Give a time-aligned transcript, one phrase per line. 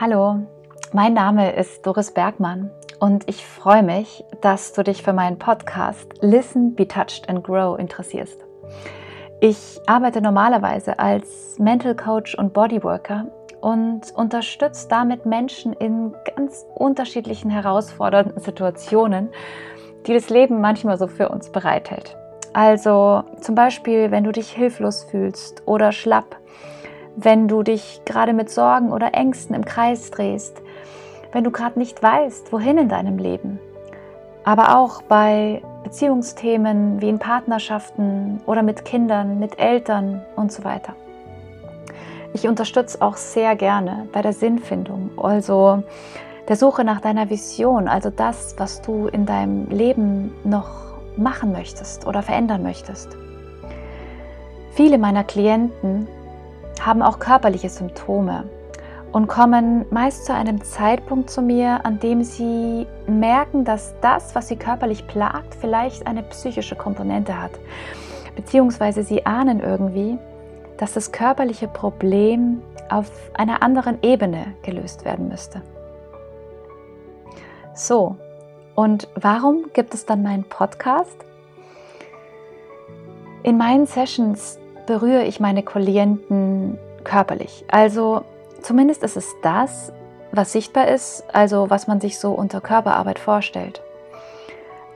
[0.00, 0.40] Hallo,
[0.92, 6.08] mein Name ist Doris Bergmann und ich freue mich, dass du dich für meinen Podcast
[6.22, 8.42] Listen, Be Touched and Grow interessierst.
[9.40, 13.26] Ich arbeite normalerweise als Mental Coach und Bodyworker
[13.60, 19.28] und unterstütze damit Menschen in ganz unterschiedlichen herausfordernden Situationen,
[20.06, 22.16] die das Leben manchmal so für uns bereithält.
[22.54, 26.36] Also zum Beispiel, wenn du dich hilflos fühlst oder schlapp
[27.16, 30.60] wenn du dich gerade mit Sorgen oder Ängsten im Kreis drehst,
[31.32, 33.58] wenn du gerade nicht weißt, wohin in deinem Leben.
[34.44, 40.94] Aber auch bei Beziehungsthemen wie in Partnerschaften oder mit Kindern, mit Eltern und so weiter.
[42.34, 45.82] Ich unterstütze auch sehr gerne bei der Sinnfindung, also
[46.48, 50.70] der Suche nach deiner Vision, also das, was du in deinem Leben noch
[51.16, 53.16] machen möchtest oder verändern möchtest.
[54.74, 56.08] Viele meiner Klienten
[56.80, 58.44] haben auch körperliche Symptome
[59.12, 64.48] und kommen meist zu einem Zeitpunkt zu mir, an dem sie merken, dass das, was
[64.48, 67.52] sie körperlich plagt, vielleicht eine psychische Komponente hat.
[68.34, 70.18] Beziehungsweise sie ahnen irgendwie,
[70.78, 75.62] dass das körperliche Problem auf einer anderen Ebene gelöst werden müsste.
[77.74, 78.16] So,
[78.74, 81.16] und warum gibt es dann meinen Podcast?
[83.42, 87.64] In meinen Sessions berühre ich meine Klienten körperlich.
[87.68, 88.24] Also
[88.60, 89.92] zumindest ist es das,
[90.32, 93.82] was sichtbar ist, also was man sich so unter Körperarbeit vorstellt.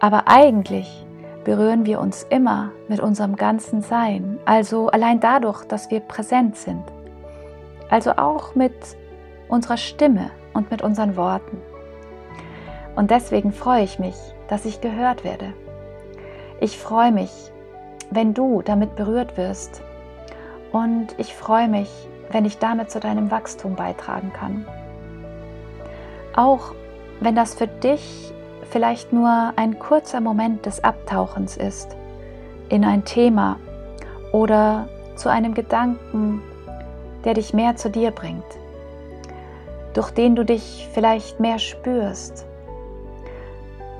[0.00, 1.06] Aber eigentlich
[1.44, 6.82] berühren wir uns immer mit unserem ganzen Sein, also allein dadurch, dass wir präsent sind.
[7.88, 8.74] Also auch mit
[9.48, 11.58] unserer Stimme und mit unseren Worten.
[12.96, 14.16] Und deswegen freue ich mich,
[14.48, 15.52] dass ich gehört werde.
[16.60, 17.52] Ich freue mich,
[18.10, 19.82] wenn du damit berührt wirst.
[20.72, 21.90] Und ich freue mich,
[22.30, 24.66] wenn ich damit zu deinem Wachstum beitragen kann.
[26.34, 26.74] Auch
[27.20, 28.32] wenn das für dich
[28.70, 31.96] vielleicht nur ein kurzer Moment des Abtauchens ist
[32.68, 33.58] in ein Thema
[34.32, 36.42] oder zu einem Gedanken,
[37.24, 38.44] der dich mehr zu dir bringt,
[39.94, 42.44] durch den du dich vielleicht mehr spürst,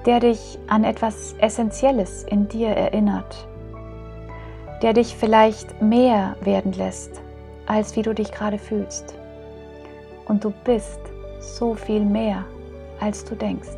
[0.05, 3.47] der dich an etwas Essentielles in dir erinnert
[4.83, 7.21] der dich vielleicht mehr werden lässt,
[7.67, 9.15] als wie du dich gerade fühlst.
[10.27, 11.01] Und du bist
[11.41, 12.45] so viel mehr,
[13.01, 13.77] als du denkst.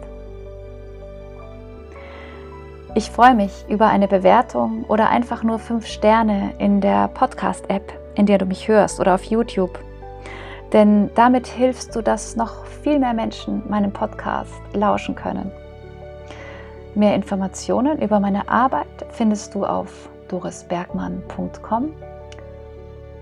[2.94, 8.26] Ich freue mich über eine Bewertung oder einfach nur fünf Sterne in der Podcast-App, in
[8.26, 9.78] der du mich hörst oder auf YouTube.
[10.72, 15.50] Denn damit hilfst du, dass noch viel mehr Menschen meinem Podcast lauschen können.
[16.94, 21.94] Mehr Informationen über meine Arbeit findest du auf dorisbergmann.com.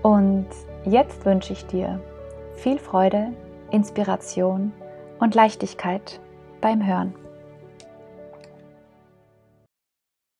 [0.03, 0.47] Und
[0.85, 1.99] jetzt wünsche ich dir
[2.55, 3.33] viel Freude,
[3.71, 4.71] Inspiration
[5.19, 6.19] und Leichtigkeit
[6.61, 7.13] beim Hören.